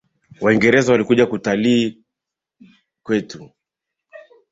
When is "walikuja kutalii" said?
0.91-2.03